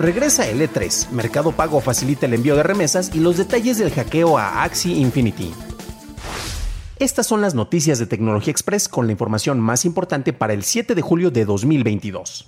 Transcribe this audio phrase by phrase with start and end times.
[0.00, 1.10] Regresa el E3.
[1.10, 5.52] Mercado Pago facilita el envío de remesas y los detalles del hackeo a Axie Infinity.
[6.98, 10.94] Estas son las noticias de Tecnología Express con la información más importante para el 7
[10.94, 12.46] de julio de 2022.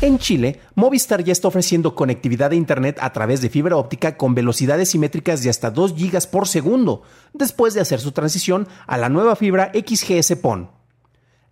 [0.00, 4.36] En Chile, Movistar ya está ofreciendo conectividad de Internet a través de fibra óptica con
[4.36, 9.08] velocidades simétricas de hasta 2 GB por segundo, después de hacer su transición a la
[9.08, 10.81] nueva fibra XGS PON.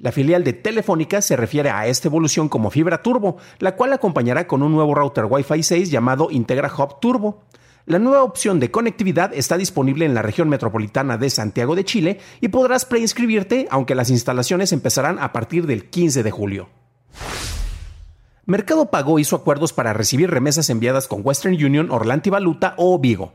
[0.01, 4.47] La filial de Telefónica se refiere a esta evolución como fibra turbo, la cual acompañará
[4.47, 7.43] con un nuevo router Wi-Fi 6 llamado Integra Hub Turbo.
[7.85, 12.19] La nueva opción de conectividad está disponible en la región metropolitana de Santiago de Chile
[12.41, 16.71] y podrás preinscribirte, aunque las instalaciones empezarán a partir del 15 de julio.
[18.47, 23.35] Mercado Pago hizo acuerdos para recibir remesas enviadas con Western Union, Orlanti Valuta o Vigo.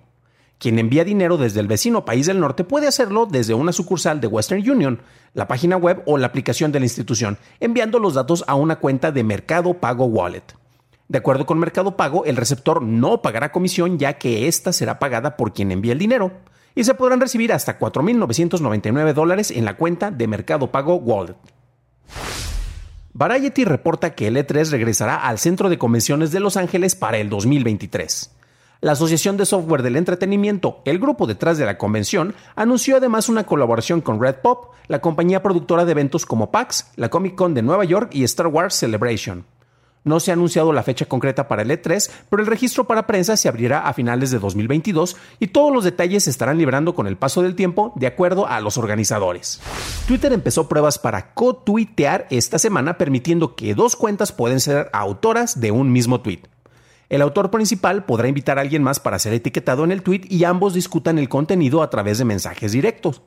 [0.57, 4.27] Quien envía dinero desde el vecino país del norte puede hacerlo desde una sucursal de
[4.27, 5.01] Western Union,
[5.33, 9.11] la página web o la aplicación de la institución, enviando los datos a una cuenta
[9.11, 10.55] de Mercado Pago Wallet.
[11.07, 15.37] De acuerdo con Mercado Pago, el receptor no pagará comisión ya que ésta será pagada
[15.37, 16.31] por quien envía el dinero
[16.73, 21.35] y se podrán recibir hasta 4.999 dólares en la cuenta de Mercado Pago Wallet.
[23.13, 27.29] Variety reporta que el E3 regresará al Centro de Convenciones de Los Ángeles para el
[27.29, 28.34] 2023.
[28.85, 33.43] La Asociación de Software del Entretenimiento, el grupo detrás de la convención, anunció además una
[33.43, 37.63] colaboración con Red Pop, la compañía productora de eventos como PAX, la Comic Con de
[37.63, 39.43] Nueva York y Star Wars Celebration.
[40.03, 43.35] No se ha anunciado la fecha concreta para el E3, pero el registro para prensa
[43.37, 47.17] se abrirá a finales de 2022 y todos los detalles se estarán librando con el
[47.17, 49.61] paso del tiempo de acuerdo a los organizadores.
[50.07, 55.71] Twitter empezó pruebas para co-tuitear esta semana permitiendo que dos cuentas pueden ser autoras de
[55.71, 56.41] un mismo tweet.
[57.09, 60.43] El autor principal podrá invitar a alguien más para ser etiquetado en el tweet y
[60.43, 63.21] ambos discutan el contenido a través de mensajes directos.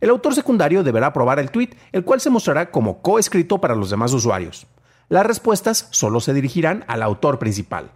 [0.00, 3.90] El autor secundario deberá aprobar el tweet, el cual se mostrará como coescrito para los
[3.90, 4.68] demás usuarios.
[5.08, 7.90] Las respuestas solo se dirigirán al autor principal.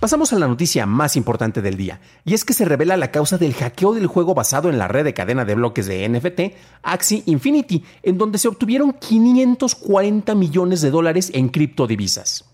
[0.00, 3.36] Pasamos a la noticia más importante del día, y es que se revela la causa
[3.36, 7.22] del hackeo del juego basado en la red de cadena de bloques de NFT, Axie
[7.26, 12.49] Infinity, en donde se obtuvieron 540 millones de dólares en criptodivisas.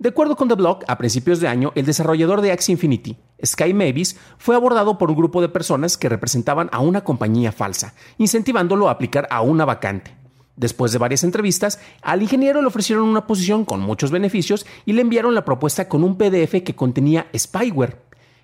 [0.00, 3.74] De acuerdo con The Block, a principios de año, el desarrollador de Axie Infinity, Sky
[3.74, 8.88] Mavis, fue abordado por un grupo de personas que representaban a una compañía falsa, incentivándolo
[8.88, 10.16] a aplicar a una vacante.
[10.56, 15.02] Después de varias entrevistas, al ingeniero le ofrecieron una posición con muchos beneficios y le
[15.02, 18.00] enviaron la propuesta con un PDF que contenía spyware.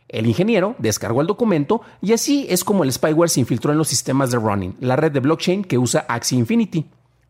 [0.08, 3.88] El ingeniero descargó el documento y así es como el spyware se infiltró en los
[3.88, 6.84] sistemas de Running, la red de blockchain que usa Axie Infinity.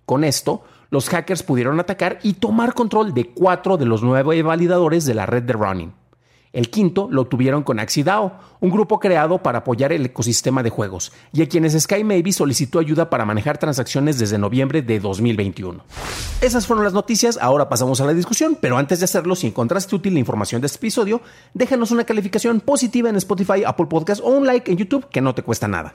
[0.06, 5.04] Con esto, los hackers pudieron atacar y tomar control de cuatro de los nueve validadores
[5.04, 5.92] de la red de Running.
[6.52, 11.12] El quinto lo tuvieron con AxiDAO, un grupo creado para apoyar el ecosistema de juegos,
[11.32, 12.02] y a quienes Sky
[12.32, 15.84] solicitó ayuda para manejar transacciones desde noviembre de 2021.
[16.40, 19.96] Esas fueron las noticias, ahora pasamos a la discusión, pero antes de hacerlo, si encontraste
[19.96, 21.20] útil la información de este episodio,
[21.52, 25.34] déjanos una calificación positiva en Spotify, Apple Podcast o un like en YouTube que no
[25.34, 25.92] te cuesta nada.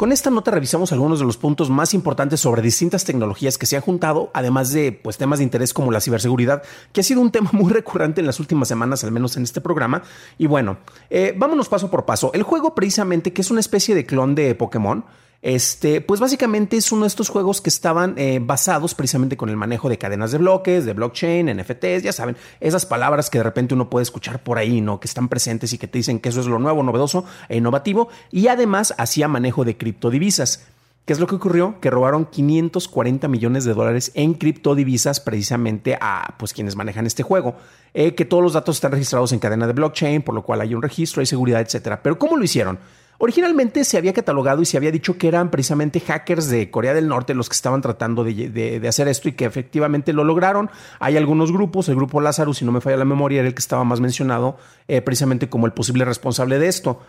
[0.00, 3.76] Con esta nota revisamos algunos de los puntos más importantes sobre distintas tecnologías que se
[3.76, 6.62] han juntado, además de pues, temas de interés como la ciberseguridad,
[6.94, 9.60] que ha sido un tema muy recurrente en las últimas semanas, al menos en este
[9.60, 10.02] programa.
[10.38, 10.78] Y bueno,
[11.10, 12.30] eh, vámonos paso por paso.
[12.32, 15.04] El juego precisamente, que es una especie de clon de Pokémon,
[15.42, 19.56] este, pues básicamente es uno de estos juegos que estaban eh, basados precisamente con el
[19.56, 23.74] manejo de cadenas de bloques, de blockchain, NFTs, ya saben, esas palabras que de repente
[23.74, 25.00] uno puede escuchar por ahí, ¿no?
[25.00, 28.08] Que están presentes y que te dicen que eso es lo nuevo, novedoso e innovativo.
[28.30, 30.66] Y además hacía manejo de criptodivisas.
[31.06, 31.80] ¿Qué es lo que ocurrió?
[31.80, 37.56] Que robaron 540 millones de dólares en criptodivisas precisamente a pues, quienes manejan este juego.
[37.94, 40.74] Eh, que todos los datos están registrados en cadena de blockchain, por lo cual hay
[40.74, 42.02] un registro, hay seguridad, etcétera.
[42.02, 42.78] Pero ¿cómo lo hicieron?
[43.22, 47.06] Originalmente se había catalogado y se había dicho que eran precisamente hackers de Corea del
[47.06, 50.70] Norte los que estaban tratando de, hacer esto y que efectivamente lo lograron.
[51.00, 53.60] Hay algunos grupos, el grupo Lazarus, si no me falla la memoria, era el que
[53.60, 54.56] estaba más mencionado
[54.88, 57.02] eh, precisamente como el posible responsable de esto.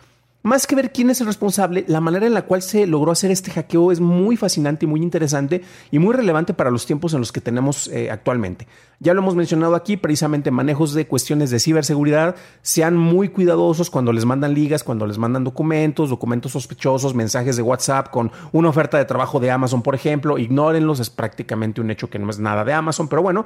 [0.43, 3.29] Más que ver quién es el responsable, la manera en la cual se logró hacer
[3.29, 5.61] este hackeo es muy fascinante y muy interesante
[5.91, 8.67] y muy relevante para los tiempos en los que tenemos eh, actualmente.
[8.99, 14.13] Ya lo hemos mencionado aquí, precisamente manejos de cuestiones de ciberseguridad, sean muy cuidadosos cuando
[14.13, 18.97] les mandan ligas, cuando les mandan documentos, documentos sospechosos, mensajes de WhatsApp con una oferta
[18.97, 22.65] de trabajo de Amazon, por ejemplo, ignórenlos, es prácticamente un hecho que no es nada
[22.65, 23.45] de Amazon, pero bueno,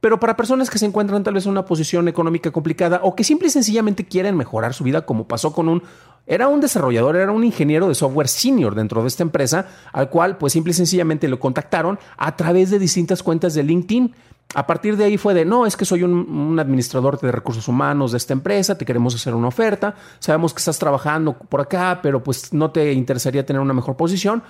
[0.00, 3.24] pero para personas que se encuentran tal vez en una posición económica complicada o que
[3.24, 5.82] simple y sencillamente quieren mejorar su vida, como pasó con un
[6.26, 10.36] era un desarrollador, era un ingeniero de software senior dentro de esta empresa, al cual
[10.38, 14.12] pues simple y sencillamente lo contactaron a través de distintas cuentas de LinkedIn.
[14.54, 18.12] A partir de ahí fue de, no, es que soy un, administrador de recursos humanos
[18.12, 22.22] de esta empresa, te queremos hacer una oferta, sabemos que estás trabajando por acá, pero
[22.22, 24.42] pues no te interesaría tener una mejor posición.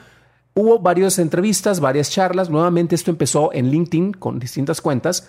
[0.54, 5.28] Hubo varias entrevistas, varias charlas, nuevamente esto empezó en LinkedIn con distintas cuentas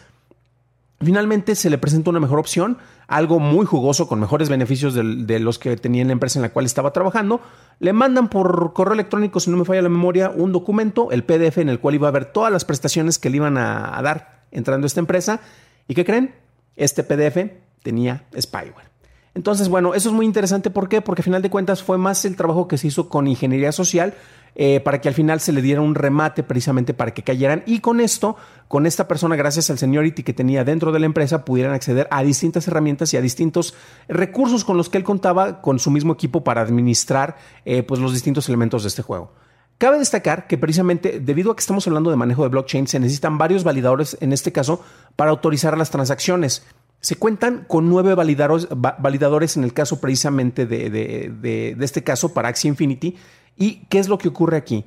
[1.00, 5.60] Finalmente se le presenta una mejor opción, algo muy jugoso con mejores beneficios de, los
[5.60, 7.40] que tenía en la empresa en la cual estaba trabajando.
[7.80, 11.60] Le mandan por correo electrónico, si no me falla la memoria, un documento, el PDF
[11.60, 14.86] en el cual iba a ver todas las prestaciones que le iban a, dar entrando
[14.86, 15.40] a esta empresa.
[15.88, 16.34] ¿Y qué creen?
[16.76, 17.52] Este PDF
[17.84, 18.88] tenía spyware.
[19.36, 20.72] Entonces, bueno, eso es muy interesante.
[20.72, 21.02] ¿Por qué?
[21.02, 24.16] Porque a final de cuentas fue más el trabajo que se hizo con ingeniería social
[24.60, 27.80] eh, para que al final se le diera un remate precisamente para que cayeran y
[27.80, 28.38] con esto,
[28.68, 32.24] con esta persona, gracias al seniority que tenía dentro de la empresa, pudieran acceder a
[32.24, 33.76] distintas herramientas y a distintos
[34.08, 38.14] recursos con los que él contaba con su mismo equipo para administrar eh, pues los
[38.14, 39.32] distintos elementos de este juego.
[39.78, 43.38] Cabe destacar que precisamente debido a que estamos hablando de manejo de blockchain, se necesitan
[43.38, 44.84] varios validadores en este caso
[45.16, 46.66] para autorizar las transacciones.
[47.00, 52.70] Se cuentan con nueve validadores, en el caso precisamente de, de, este caso para Axie
[52.70, 53.18] Infinity,
[53.58, 54.86] ¿Y qué es lo que ocurre aquí?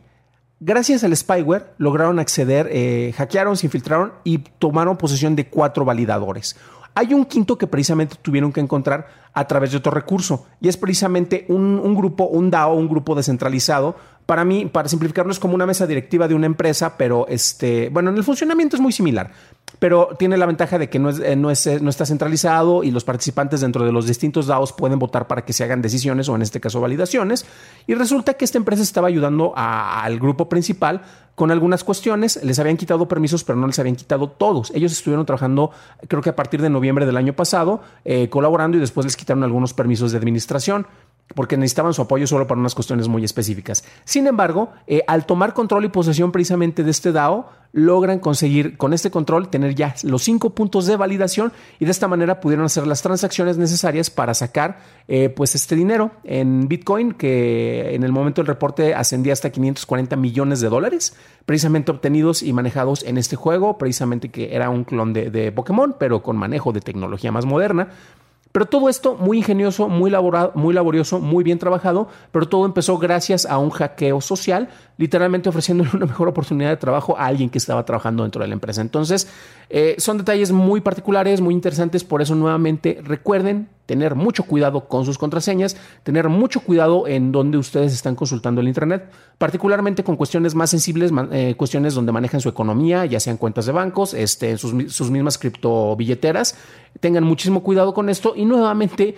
[0.60, 6.56] Gracias al spyware lograron acceder, eh, hackearon, se infiltraron y tomaron posesión de cuatro validadores.
[6.94, 10.76] Hay un quinto que precisamente tuvieron que encontrar a través de otro recurso y es
[10.76, 13.96] precisamente un, grupo, un DAO, un grupo descentralizado
[14.26, 18.10] para mí, para simplificarlo, es como una mesa directiva de una empresa, pero este, bueno,
[18.10, 19.32] en el funcionamiento es muy similar,
[19.80, 23.02] pero tiene la ventaja de que no, eh, no, eh, no está centralizado y los
[23.02, 26.42] participantes dentro de los distintos DAOs pueden votar para que se hagan decisiones o en
[26.42, 27.46] este caso validaciones.
[27.86, 31.00] Y resulta que esta empresa estaba ayudando al grupo principal
[31.34, 32.38] con algunas cuestiones.
[32.44, 34.70] Les habían quitado permisos, pero no les habían quitado todos.
[34.74, 35.70] Ellos estuvieron trabajando,
[36.06, 39.42] creo que a partir de noviembre del año pasado, eh, colaborando y después les quitaron
[39.42, 40.86] algunos permisos de administración
[41.34, 43.84] porque necesitaban su apoyo solo para unas cuestiones muy específicas.
[44.04, 48.92] Sin embargo, eh, al tomar control y posesión precisamente de este DAO, logran conseguir con
[48.92, 52.86] este control tener ya los cinco puntos de validación y de esta manera pudieron hacer
[52.86, 58.42] las transacciones necesarias para sacar eh, pues este dinero en Bitcoin que en el momento
[58.42, 61.16] del reporte ascendía hasta 540 millones de dólares
[61.46, 65.94] precisamente obtenidos y manejados en este juego precisamente que era un clon de, de Pokémon
[65.98, 67.90] pero con manejo de tecnología más moderna
[68.52, 70.12] pero todo esto muy ingenioso, muy,
[70.54, 75.90] muy laborioso, muy bien trabajado, pero todo empezó gracias a un hackeo social, literalmente ofreciéndole
[75.94, 78.80] una mejor oportunidad de trabajo a alguien que estaba trabajando dentro de la empresa.
[78.80, 79.28] Entonces,
[79.68, 85.04] eh, son detalles muy particulares, muy interesantes, por eso nuevamente recuerden tener mucho cuidado con
[85.04, 90.54] sus contraseñas, tener mucho cuidado en donde ustedes están consultando el Internet, particularmente con cuestiones
[90.54, 94.94] más sensibles, eh, cuestiones donde manejan su economía, ya sean cuentas de bancos, este, sus,
[94.94, 96.54] sus mismas criptobilleteras.
[97.00, 99.16] Tengan muchísimo cuidado con esto y nuevamente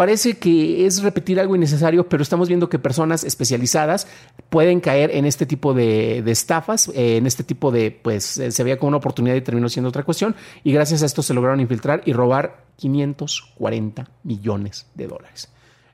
[0.00, 4.06] Parece que es repetir algo innecesario, pero estamos viendo que personas especializadas
[4.48, 8.64] pueden caer en este tipo de, estafas, eh, en este tipo de, pues eh, se
[8.64, 10.34] veía como una oportunidad y terminó siendo otra cuestión.
[10.64, 15.50] Y gracias a esto se lograron infiltrar y robar 540 millones de dólares.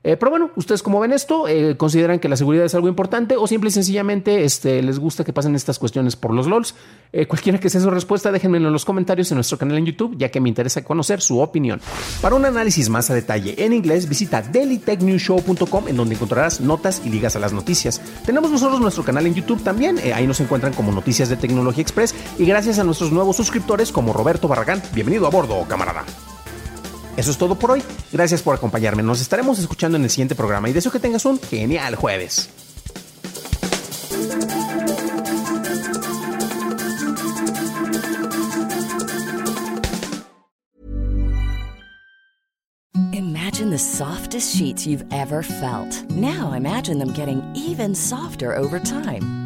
[0.07, 3.37] Eh, pero bueno, ustedes como ven esto, eh, consideran que la seguridad es algo importante
[3.37, 6.77] o simple y sencillamente este, les gusta que pasen estas cuestiones por los LOLs.
[7.13, 10.17] Eh, cualquiera que sea su respuesta, déjenmelo en los comentarios en nuestro canal en YouTube,
[10.17, 11.81] ya que me interesa conocer su opinión.
[12.23, 17.09] Para un análisis más a detalle en inglés, visita dailytechnewshow.com en donde encontrarás notas y
[17.09, 18.01] ligas a las noticias.
[18.25, 22.15] Tenemos nosotros nuestro canal en YouTube también, ahí nos encuentran como Noticias de Tecnología Express
[22.39, 24.81] y gracias a nuestros nuevos suscriptores como Roberto Barragán.
[24.95, 26.05] Bienvenido a bordo, camarada.
[27.16, 27.82] Eso es todo por hoy.
[28.12, 29.02] Gracias por acompañarme.
[29.02, 32.50] Nos estaremos escuchando en el siguiente programa y deseo que tengas un genial jueves.
[43.12, 46.04] Imagine the softest sheets you've ever felt.
[46.11, 49.46] Now imagine them getting even softer over time.